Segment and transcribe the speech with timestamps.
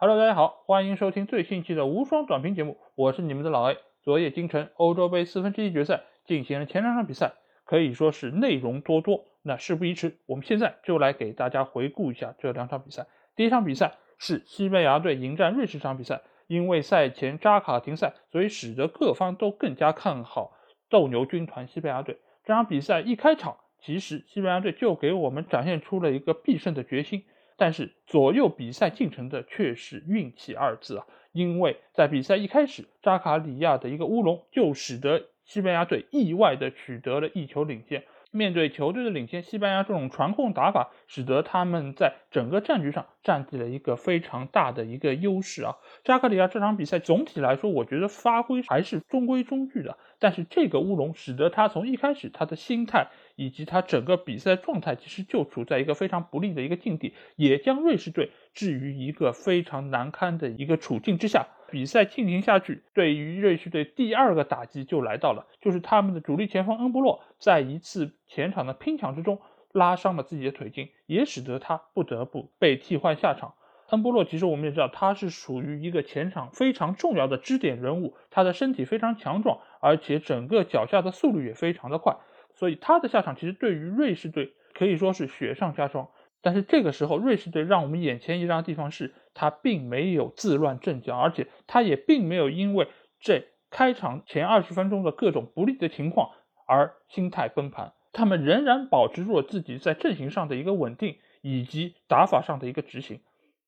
[0.00, 3.78] Hello，大家好，欢迎收听最新期的无双短评节目，我是你们的老 A。
[4.04, 7.32] 昨夜京城，欧洲杯四分之一决赛进行了前两场比赛，
[7.64, 9.24] 可以说是内容多多。
[9.42, 13.08] 那事不宜迟，我们现在就来给大家回顾一下这两场比赛。
[13.34, 20.52] 第一场比赛是西班牙队迎战瑞士这场比赛，因为赛前扎卡停赛，所以使得各方都更加看好
[20.88, 22.18] 斗牛军团西班牙队。
[22.44, 27.24] 这场比赛一开场，其实西班牙队就给我们展现出了一个必胜的决心。
[27.58, 31.06] 但是左右比赛进程的却是运气二字啊！
[31.32, 38.04] 因为在比赛一开始，扎卡里亚的一个乌龙就使得西班牙队意外的取得了一球领先。
[38.30, 45.76] 面对球队的领先，西班牙这种传控打法，使得他们在整个战局上占据了一个非常大的一个优势啊。
[46.04, 49.96] 扎卡里亚这场比赛总体来说，我觉得发挥还是中规中矩的。
[50.18, 61.46] 但是这个乌龙使得他从一开始他的心态以及他整个比赛状态，其实就处在一个非常不利的一个境地，也将瑞士队置于一个非常难堪的一个处境之下。
[61.70, 69.38] 比赛进行下去，对于瑞士队第二个打击就来到了，就是他们的主力前锋恩波洛在一次前场的拼抢之中
[69.70, 73.54] 拉伤了自己的腿筋，也使得他不得不被替换下场。
[73.90, 82.16] 恩波洛其实我们也知道，他是属于一个前场非常重要的支点人物，他的身体非常强壮，而且整个脚下的速率也非常的快，
[82.58, 86.08] 所以他的下场其实对于瑞士队可以说是雪上加霜。
[86.40, 92.88] 但是这个时候，瑞士队让我们眼前一亮的地方是，他并没有自乱阵脚，而且他也并没有因为
[93.20, 96.30] 这开场前二十分钟的各种不利的情况
[96.66, 103.20] 而心态崩盘，他们仍然保持住了自己在阵型上的一个稳定以及打法上的一个执行。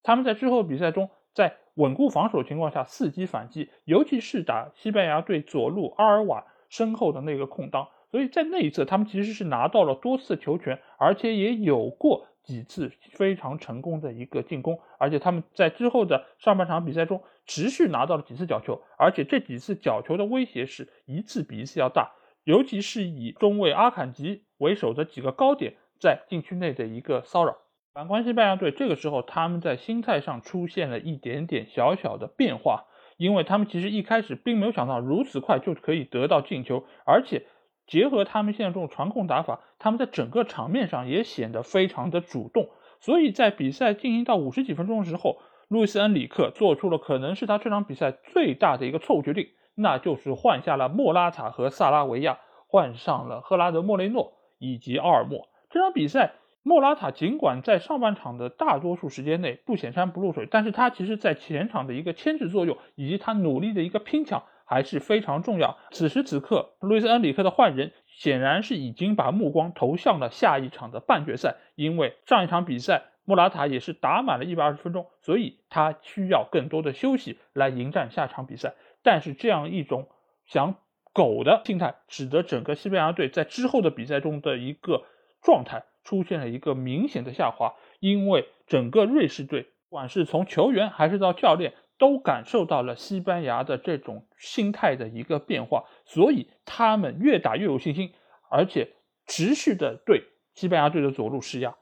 [0.03, 12.27] 他们在之后比赛中，在稳固防守情况下伺机反击，尤其是打西班牙队左路阿尔瓦身后的那个空当，所以在那一侧他们其实是拿到了多次球权，而且也有过。
[12.43, 27.59] 几次非常成功的一个进攻，而且他们在之后的上半场比赛中持续拿到了几次角球，而且这几次角球的威胁是一次比一次要大，尤其是以中卫阿坎吉为首的几个高点在禁区内的一个骚扰。
[27.93, 32.87] 反观西班牙队，这个时候他们在心态上出现了一点点小小的变化，
[33.19, 37.45] 因为他们其实一开始并没有想到如此快就可以得到进球，而且。
[37.91, 42.69] 结合他们现在这种传控打法，他们在整个场面上也显得非常的主动。
[43.01, 55.49] 所以在比赛进行到五十几分钟的时候，路易斯·恩里克做出了可能是他这场比赛最大的一个错误决定，那就是换下了莫拉塔和萨拉维亚，换上了赫拉德·莫雷诺以及奥尔莫。
[55.69, 64.45] 这场比赛，莫拉塔尽管在上半场的大多数时间内不显山不露水，但是他其实在前场的一个牵制作用以及他努力的一个拼抢。
[64.71, 65.77] 还是非常重要。
[65.91, 78.75] 此时此刻，路易斯·恩里克的换人显然是已经把目光投向了下一场的半决赛，因为上一场比赛莫拉塔也是打满了一百二十分钟，所以他需要更多的休息来迎战下场比赛。
[79.03, 80.09] 但是这样一种
[80.47, 80.77] 想
[81.13, 85.03] 狗的心态，使得整个西班牙队在之后的比赛中的一个
[85.43, 91.75] 状态出现了一个明显的下滑，因为整个瑞士队，不管是从球员还是到教练。
[92.01, 98.15] 都感受到了西班牙的这种心态的一个变化，所以他们越打越有信心，
[98.51, 98.95] 而且
[99.27, 100.25] 持续的对
[100.55, 101.77] 西班牙队的左路施压。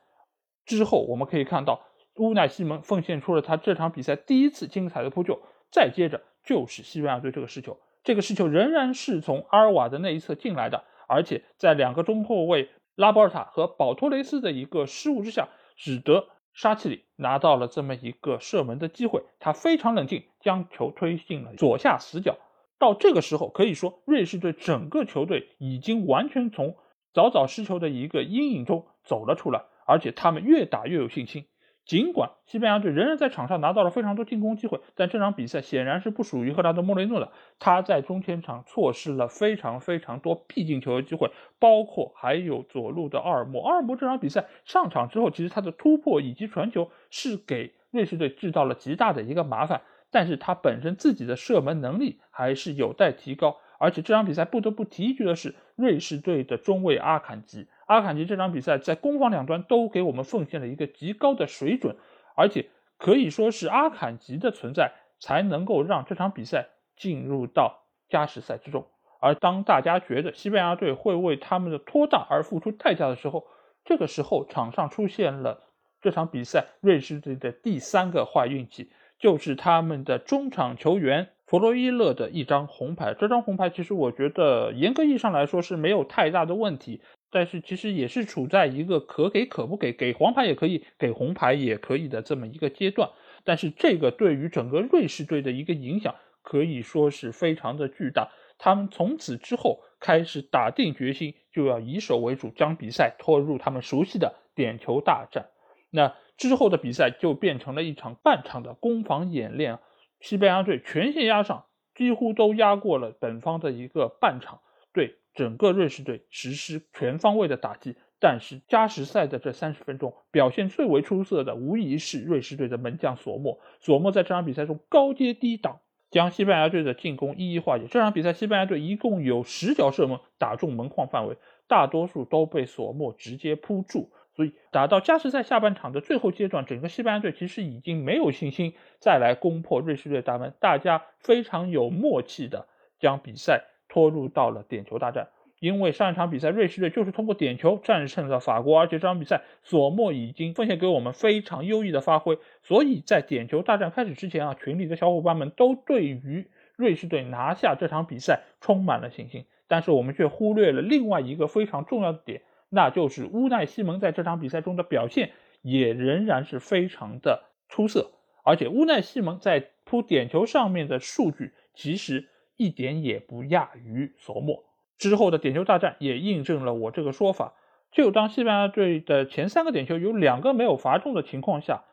[0.66, 1.86] 之后我们可以看到，
[2.16, 5.40] 乌奈西蒙奉献出了他这场比赛第一次精彩的扑救，
[5.70, 16.26] 再接着就是西班牙队这个失球，这个失球仍然是从阿尔瓦的那一侧进来的，而且在两个中后卫拉波尔塔和保托雷斯的一个失误之下，使得。
[16.58, 22.36] 沙奇里拿到了这么一个射门的机会，他非常冷静，将球推进了左下死角。
[22.80, 26.76] 到这个时候，可以说瑞士队整个球队已经完全从
[27.14, 31.46] 早早失球的一个阴影中走了出来，而且他们越打越有信心。
[31.88, 37.32] 尽管西班牙队仍然在场上拿到了非常多进攻机会，但这场比赛显然是不属于赫拉德·莫雷诺的。
[37.58, 43.62] 他在中前场错失了非常非常多必进球的机会，包括还有左路的奥尔莫。
[43.62, 53.56] 奥尔莫这场比赛上场之后，其实他的突破以及传球是给瑞士队制造了极大的一个麻烦，但是他本身自己的射门能力还是有待提高。
[53.78, 57.66] 而且这场比赛不得不提一句的是，瑞士队的中卫阿坎吉。
[57.88, 61.96] 阿坎吉这场比赛在攻防两端都给我们奉献了一个极高的水准，
[62.36, 62.68] 而且
[62.98, 68.86] 可以说是阿坎吉的存在才能够让这场比赛进入到加时赛之中。
[69.20, 73.46] 而当大家觉得西班牙队会为他们的拖大而付出代价的时候，
[73.86, 75.62] 这个时候场上出现了
[76.02, 83.14] 这场比赛瑞士队的第三个坏运气，就是他们的中场球员弗洛伊勒的一张红牌。
[83.18, 87.00] 这张红牌其实我觉得严格意义上来说是没有太大的问题。
[87.30, 93.10] 但是其实也是处在一个可给可不给，给黄牌也可以，给红牌也可以的这么一个阶段。
[93.44, 98.30] 但是这个对于整个瑞士队的一个影响可以说是非常的巨大。
[98.58, 105.50] 他们从此之后开始打定决心，就要以守为主，将比赛拖入他们熟悉的点球大战。
[105.90, 109.78] 那之后的比赛就变成了一场半场的攻防演练，
[110.20, 114.60] 西班牙队全线压上，几乎都压过了本方的一个半场，
[114.92, 117.94] 对整个瑞士队实施全方位的打击。
[118.18, 123.60] 但是加时赛的这三十分钟，表现最为出色的无疑是瑞士队的门将索莫。
[123.78, 125.78] 索莫在这场比赛中高接低挡，
[126.10, 127.86] 将西班牙队的进攻一一化解。
[127.88, 131.36] 这场比赛，西班牙队一共有十脚射门打中门框范围，
[131.68, 134.10] 大多数都被索莫直接扑住。
[134.34, 142.66] 所以打到加时赛下半场的最后阶段，整个西班牙队其实已经没有信心再来攻破瑞士队大门，大家非常有默契的
[142.98, 145.28] 将比赛拖入到了点球大战。
[145.60, 156.46] 因为上一场比赛瑞士队就是通过点球战胜了法国，而且这场比赛索莫已经奉献给我们非常优异的发挥，所以在点球大战开始之前啊，群里的小伙伴们都对于
[156.76, 162.42] 瑞士队拿下这场比赛充满了信心，但是我们却忽略了另外一个非常重要的点。
[162.68, 165.32] 那就是乌奈西蒙在这场比赛中的表现
[165.62, 168.12] 也仍然是非常的出色，
[168.44, 172.28] 而且乌奈西蒙在扑点球上面的数据其实
[172.58, 174.64] 一点也不亚于索莫。
[174.98, 177.54] 之后的点球大战也印证了我这个说法。
[177.90, 181.84] 就当西班牙队的前三个点球有两个没有罚中的情况下，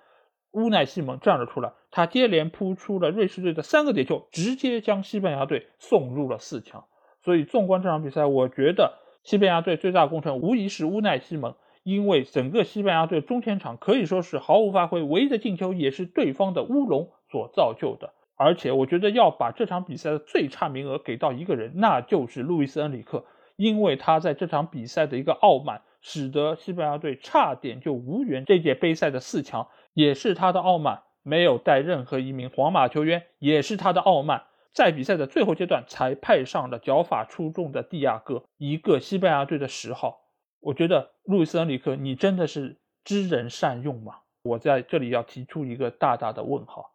[0.52, 6.84] 乌奈西蒙站了出来，他接连扑出了瑞士队的三个点球，直接将西班牙队送入了四强。
[7.24, 9.00] 所以纵观这场比赛，我觉得。
[9.24, 18.14] 西班牙队最大功臣无疑是乌奈西蒙，因为整个西班牙队中前场可以说是毫无发挥，唯一的进球也是对方的乌龙所造就的。
[18.36, 34.44] 而且我觉得要把这场比赛的最差名额给到一个人，那就是路易斯恩里克，因为他在这场比赛的一个傲慢，使得西班牙队差点就无缘这届杯赛的四强，也是他的傲慢，没有带任何一名皇马球员，也是他的傲慢。
[34.74, 40.20] 在比赛的最后阶段，才派上了脚法出众的蒂亚戈，一个西班牙队的十号。
[40.60, 44.16] 我觉得路易斯恩里克，你真的是知人善用吗？
[44.44, 46.92] 我在这里要提出一个大大的问号。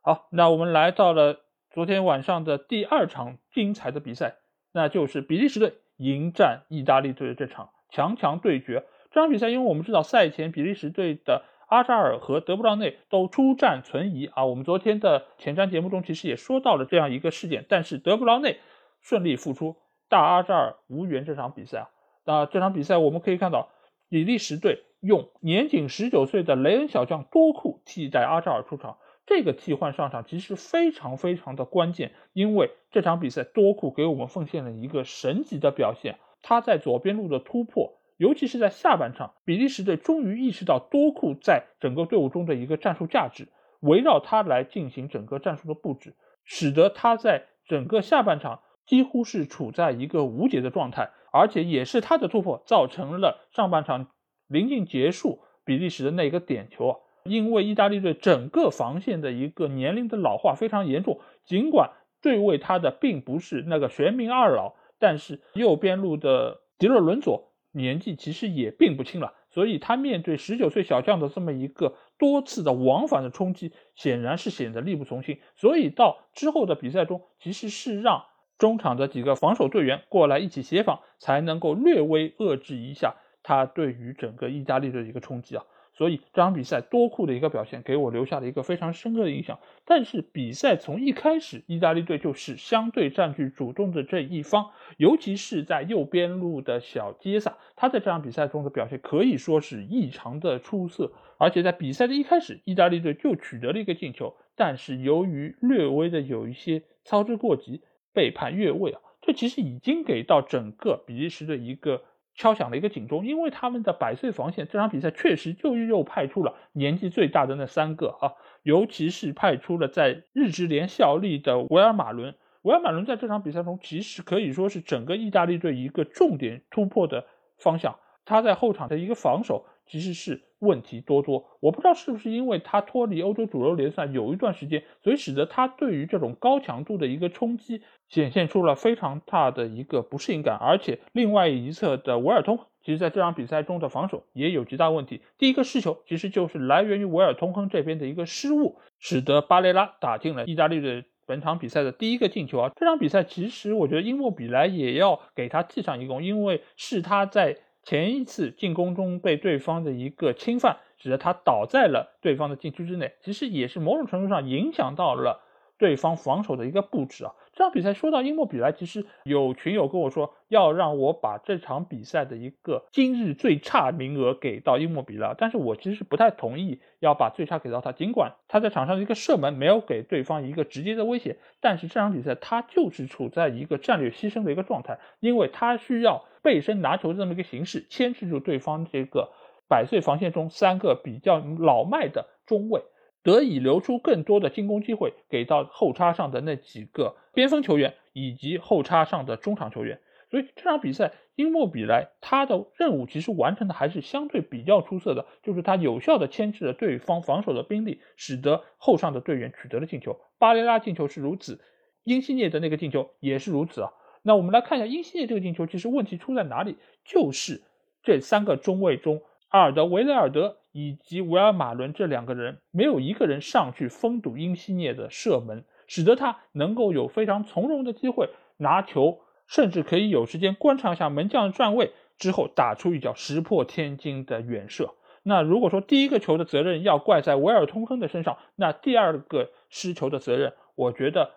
[0.00, 1.40] 好，那我们来到了
[1.70, 4.36] 昨天晚上的第二场精彩的比赛，
[4.72, 8.84] 那就是比利时队迎战意大利队的这场强强对决。
[9.10, 11.44] 这场比赛，因为我们知道赛前比利时队的。
[11.68, 14.46] 阿扎尔和德布劳内都出战存疑啊！
[14.46, 18.58] 我们昨天的前瞻节目中其实也说到了这样一个事件，但是德布劳内
[19.02, 19.76] 顺利复出，
[20.08, 21.90] 大阿扎尔无缘这场比赛啊。
[22.24, 23.68] 那这场比赛我们可以看到，
[24.08, 28.96] 比利时队用年仅十九岁的雷恩小将多库替代阿扎尔出场，
[29.28, 37.98] 这个替换上场其实非常非常的关键，因为这场比赛多库给我们奉献了一个神级的表现，他在左边路的突破。
[38.16, 43.48] 尤其是在下半场，比利时队终于意识到多库在整个队伍中的一个战术价值，
[43.80, 54.08] 围绕他来进行整个战术的布置，使得他在整个下半场几乎是处在一个无解的状态，而且也是他的突破造成了上半场
[54.48, 56.96] 临近结束比利时的那个点球啊！
[57.28, 61.90] 因为意大利队整个防线的一个年龄的老化非常严重，尽管
[62.20, 67.46] 对位他的并不是那个玄冥二老，但是右边路的迪勒伦佐。
[67.72, 75.38] 年纪其实也并不轻了，所以他面对十九岁小将的这么一个多次的往返的冲击，显然是显得力不从心。
[75.54, 78.24] 所以到之后的比赛中，其实是让
[78.56, 85.64] 中场的几个防守队员过来一起协防，才能够略微遏制一下他对于整个意大利队的一个冲击啊。
[85.98, 89.58] 所以这场比赛多库的一个表现给我留下了一个非常深刻的印象。
[89.84, 101.12] 但是比赛从一开始，意大利队就是相对占据主动的这一方，尤其是在右边路的小杰萨，他在这场比赛中的表现可以说是异常的出色。
[101.36, 112.02] 而且在比赛的一开始，意大利队就取得了一个进球，但是由于略微的有一些操之过急，被判越位啊，这其实已经给到整个比利时的一个。
[112.38, 122.34] 敲响了一个警钟，因为他们的百岁防线这场比赛确实就又派出了年纪最大的那三个啊，尤其是派出了在日职联效力的维尔马伦。
[122.62, 127.26] 维尔马伦在这场比赛中其实可以说是整个意大利队一个重点突破的
[127.58, 129.66] 方向，他在后场的一个防守。
[129.88, 140.56] 其实是问题多多，我不知道是不是因为他脱离欧洲主流联赛有一段时间，所以使得他对于这种高强度的一个冲击显现出了非常大的一个不适应感。
[140.56, 145.22] 而且另外一侧的维尔通，其实在这场比赛中的防守也有极大问题。
[145.38, 152.72] 第一个失球其实就是来源于维尔通亨这边的一个失误，使得巴雷拉打进了意大利的本场比赛的第一个进球啊。
[152.74, 157.58] 这场比赛其实我觉得因莫比莱也要给他记上一功，因为是他在。
[157.88, 165.40] 前一次进攻中被对方的一个侵犯，使得他倒在了对方的禁区之内，其实也是某种程度上影响到了
[165.78, 167.32] 对方防守的一个布置啊。
[167.58, 177.90] 这场比赛说到英莫比莱，其实有群友跟我说要让我把这场比赛的一个今日最差名额给到英莫比莱，但是我其实是不太同意要把最差给到他。
[177.90, 189.32] 尽管他在场上的一个射门没有给对方一个直接的威胁，但是这场比赛他就是处在一个战略牺牲的一个状态，因为他需要背身拿球这么一个形式牵制住对方这个
[189.66, 192.84] 百岁防线中三个比较老迈的中卫。
[193.28, 210.18] 得以留出更多的进攻机会给到后插上的那几个边锋球员以及后插上的中场球员，所以这场比赛英莫比莱他的任务其实完成的还是相对比较出色的，就是他有效的牵制了对方防守的兵力，使得后上的队员取得了进球。
[210.38, 211.60] 巴雷拉进球是如此，
[212.04, 213.92] 英西涅的那个进球也是如此啊。
[214.22, 216.76] 那我们来看一下英西涅这个进球，其实问题出在哪里？
[217.04, 217.60] 就是
[218.02, 220.57] 这三个中卫中，阿尔德维雷尔德。
[220.72, 234.94] 以及维尔马伦这两个人没有一个人上去封堵英西涅的射门，使得他能够有非常从容的机会拿球，甚至可以有时间观察一下门将的站位，之后打出一脚石破天惊的远射。
[235.22, 241.32] 那如果说第一个球的责任要怪在维尔通亨的身上，那第二个失球的责任，我觉得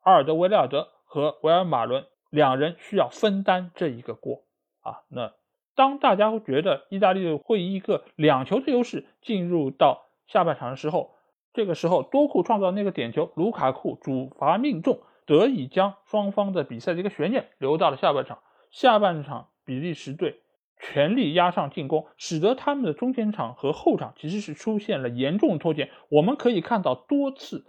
[0.00, 4.44] 阿尔德维雷尔德和维尔马伦两人需要分担这一个锅
[4.80, 5.02] 啊。
[5.08, 5.37] 那。
[5.78, 11.14] 当大家觉得意大利会以一个两球的优势进入到下半场的时候，
[11.52, 18.40] 这个时候多库创造那个点球，卢卡库主罚命中，得以将双方的比赛的一个悬念留到了下半场。
[18.72, 20.40] 下半场比利时队
[20.80, 25.90] 全力压上进攻，使得他们的中前场和后场其实是出现了严重脱节。
[26.08, 27.64] 我们可以看到多次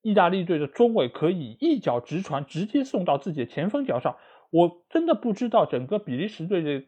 [0.00, 4.16] 意大利队的中卫可以一脚直传直接送到自己的前锋脚上，
[4.48, 6.86] 我真的不知道整个比利时队的。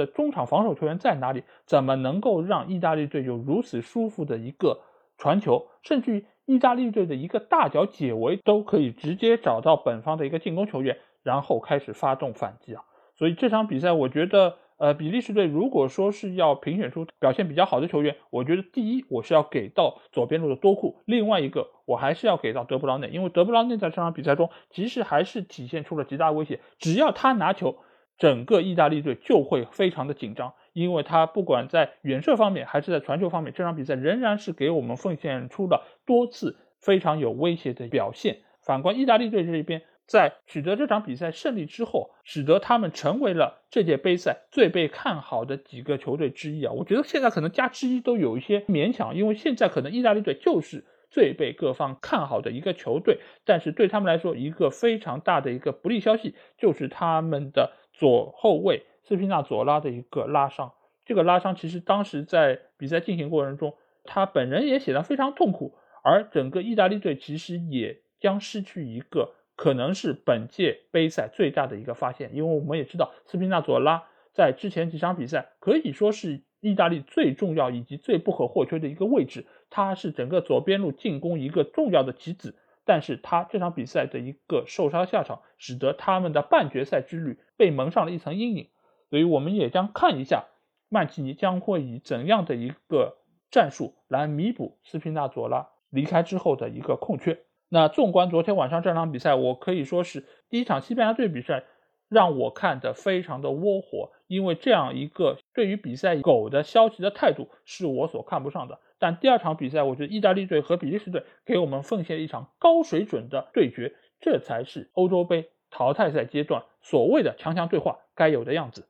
[0.00, 1.44] 的中场防守球员在哪里？
[1.66, 4.80] 怎么能够让意大利队有如此舒服的一个
[5.18, 5.68] 传球？
[5.82, 12.82] 甚至于意大利队的一个大脚解围都可以直接找到本方的一个进攻球员，然后开始发动反击啊！
[13.16, 27.76] 所以这场比赛，我觉得，呃，比利时队如果说是要评选出表现比较好的球员，我觉得第一我是要给到左边路的多库，另外一个我还是要给到德布劳内，因为德布劳内在这场比赛中其实还是体现出了极大威胁，只要他拿球。
[28.20, 38.42] 整个意大利队就会非常的紧张，因为他不管在远射方面还是在传球方面，这场比赛仍然是给我们奉献出了多次非常有威胁的表现。
[38.60, 46.72] 反观意大利队这一边，在取得这场比赛胜利之后，使得他们成为了这届杯赛最被看好的几个球队之一啊！
[46.74, 57.72] 我觉得现在可能加之一都有一些勉强，因为现在可能意大利队就是最被各方看好的一个球队，但是对他们来说，一个非常大的一个不利消息就是他们的。
[58.00, 60.72] 左后卫斯皮纳佐拉的一个拉伤，
[61.04, 82.54] 这个拉伤其实当时在比赛进行过程中，他本人也显得非常痛苦，而整个意大利队其实也将失去一个可能是本届杯赛最大的一个发现，因为我们也知道斯皮纳佐拉在之前几场比赛可以说是意大利最重要以及最不可或缺的一个位置，他是整个左边路进攻一个重要的棋子。
[82.90, 88.68] 但是他这场比赛的一个受伤下场，使得他们的半决赛之旅被蒙上了一层阴影。
[89.10, 90.46] 所以我们也将看一下
[90.88, 93.18] 曼奇尼将会以怎样的一个
[93.48, 97.38] 战术来弥补斯皮纳佐拉离开之后的一个空缺。
[97.68, 101.62] 那纵观昨天晚上这场比赛，我可以说是第一场西班牙队比赛
[102.08, 108.80] 让我看得非常的窝火，因为这样一个对于比赛狗的消极的态度是我所看不上的。
[109.00, 118.86] 但第二场比赛，我觉得意大利队和比利时队给我们奉献了一场高水准的对决，这才是欧洲杯淘汰赛阶段所谓的强强对话该有的样子。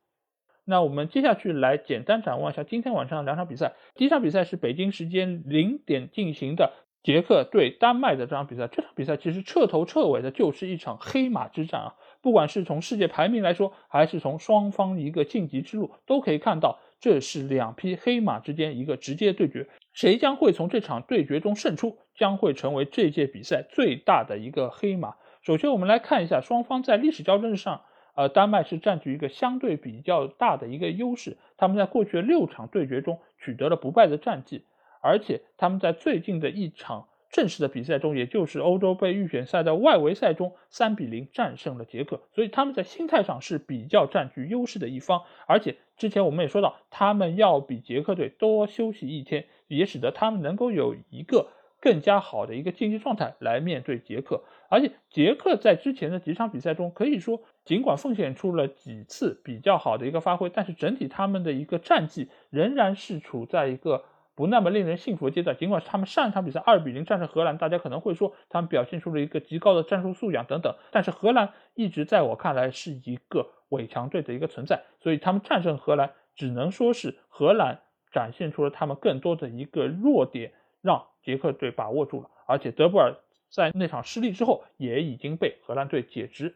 [0.64, 3.72] 那我们接下去来简单展望一下今天晚上的两场比赛。
[3.94, 8.68] 第一场比赛是北京时间零点进行的捷克对丹麦的这场比赛。
[8.68, 11.94] 这场比赛其实彻头彻尾的就是一场黑马之战啊！
[12.20, 19.68] 不管是从世界排名来说，还是从双方一个晋级之路，都可以看到这是两匹黑马之间一个直接对决。
[19.92, 25.14] 谁将会从这场对决中胜出，将会成为这届比赛最大的一个黑马。
[25.42, 27.82] 首先，我们来看一下双方在历史交战上，
[28.14, 31.38] 呃，丹麦是占据一个相对比较大的一个优势。
[31.56, 34.64] 他们在过去的六场对决中取得了不败的战绩，
[35.00, 42.20] 而且他们在最近的一场正式的比赛中，也就是欧洲杯预选赛的外围赛中，三比零战胜了捷克。
[42.34, 45.22] 所以他们在心态上是比较占据优势的一方。
[45.46, 49.46] 而且之前我们也说到，他们要比捷克队多休息一天。
[49.70, 51.46] 也使得他们能够有一个
[51.80, 54.42] 更加好的一个竞技状态来面对捷克。
[54.68, 64.02] 而且捷克在之前的几场比赛中，可以说尽管奉献出了几次比较好的一个发挥，但是整体他们的一个战绩仍然是处在一个
[64.34, 65.56] 不那么令人信服的阶段。
[65.56, 77.80] 尽管他们上一场比赛二比零战胜荷兰，大家可能会说他们表现出了一个极高的战术素养等等，但是荷兰一直在我看来是一个伪强队的一个存在，所以他们战胜荷兰只能说是荷兰
[78.12, 83.16] 展现出了他们更多的一个弱点，让捷克队把握住了，而且德布尔。
[83.52, 86.54] 在那场失利之后，也已经被荷兰队解职，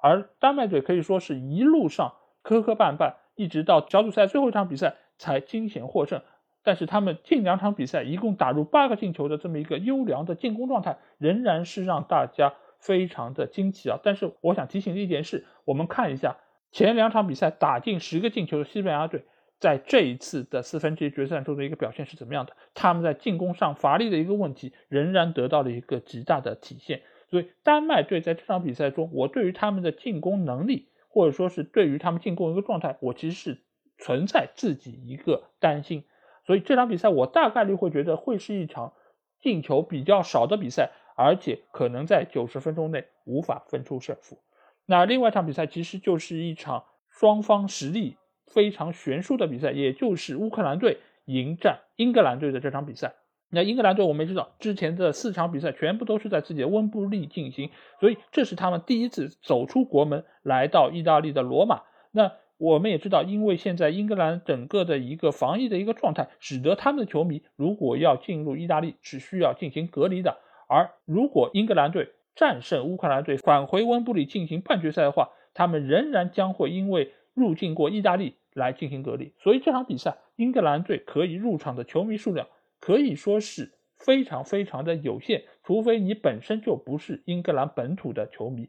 [0.00, 6.22] 而丹麦队可以说是一路上磕磕绊绊，一直到小组赛最后一场比赛才惊险获胜。
[6.62, 13.98] 但是他们近两场比赛一共打入八个进球的这么一个优良的进攻状态，仍然是让大家非常的惊奇啊！
[14.02, 16.36] 但是我想提醒的一点是，我们看一下
[16.70, 19.24] 前两场比赛打进十个进球的西班牙队。
[19.58, 22.54] 在这一次的四分之一决赛中的一个表现是怎么样的？
[22.72, 27.02] 他们在进攻上乏力的一个问题仍然得到了一个极大的体现。
[27.28, 33.60] 所以丹麦队在这场比赛中，我对于他们的进攻能力，或者说是对于他们进攻一个状态，我其实是
[33.98, 36.04] 存在自己一个担心。
[36.46, 38.92] 所以这场比赛我大概率会觉得会是一场
[39.40, 44.38] 进球比较少的比赛，而且可能在九十分钟内无法分出胜负。
[44.86, 48.16] 那另外一场比赛其实就是一场双方实力。
[48.52, 53.14] 非常悬殊的比赛，也就是乌克兰队迎战英格兰队的这场比赛。
[53.48, 57.70] 那英格兰队我们也知道，之前的四场比赛全部都是在自己的温布利进行，
[58.00, 61.82] 所以这是他们第一次走出国门来到意大利的罗马。
[62.10, 70.36] 那我们也知道，因为现在英格兰整个的一个防疫的一个状态，使得他们的球迷如果要进入意大利是需要进行隔离的。
[70.68, 78.36] 而如果英格兰队战胜乌克兰队，返回温布利进行半决赛的话，他们仍然将会因为入境过意大利。
[78.52, 82.48] 来进行隔离，所以这场比赛英格兰队可以入场的球迷数量
[82.80, 88.68] 可以说是非常非常的有限，除非你本身就不是英格兰本土的球迷。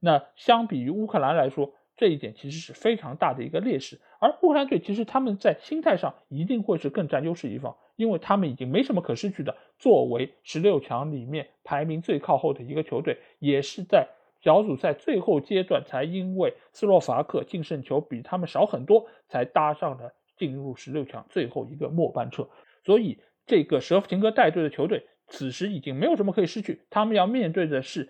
[0.00, 4.00] 那相比于乌克兰来说，这一点其实是非常大的一个劣势。
[4.18, 9.54] 而乌克兰队其实他们在心态上一定会是更占优势一方，因为他们已经没什么可失去的。
[9.78, 14.08] 作为十六强里面排名最靠后的一个球队，也是在。
[14.42, 22.48] 小组赛最后阶段才因为斯洛伐克净胜球比他们少很多，才搭上了进入十六强最后一个末班车。
[22.82, 28.08] 所以这个舍甫琴科带队的球队此时已经没有什么可以失去，他们要面对的是，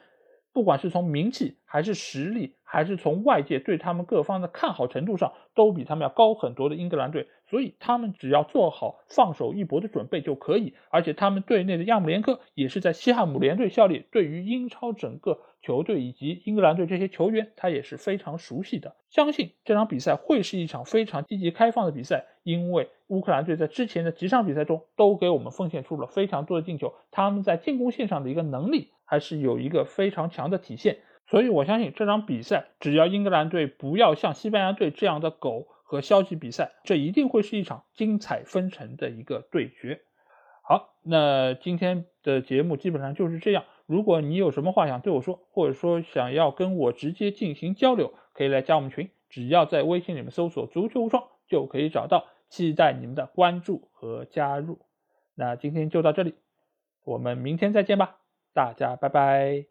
[0.60, 7.28] 不管是从名气还是实力，还是从外界对他们各方的看好程度上，都比他们要高很多的英格兰队。
[7.48, 10.74] 所以他们只要做好放手一搏的准备就可以。
[10.90, 15.40] 而且他们队内的亚姆连科也是在西汉姆联队效力，对于英超整个。
[15.62, 18.96] 球队以及英格兰队这些球员，他也是非常熟悉的。
[19.08, 30.98] 相信这场比赛会是一场非常积极开放的比赛，因为乌克兰队在之前的几场比赛中都给我们奉献出了非常多的进球，他们在进攻线上的一个能力还是有一个非常强的体现。
[31.26, 40.00] 所以我相信这场比赛，只要英格兰队不要像西班牙队这样的狗和消极比赛，这一定会是一场精彩纷呈的一个对决。
[40.62, 43.64] 好，那今天的节目基本上就是这样。
[43.90, 52.26] 如果你有什么话想对我说，或者说想要跟我直接进行交流，可以来加我们群，只要在微信里面搜索“足球无双”就可以找到。
[52.48, 54.80] 期待你们的关注和加入。
[55.34, 56.34] 那今天就到这里，
[57.04, 58.18] 我们明天再见吧，
[58.52, 59.69] 大家拜拜。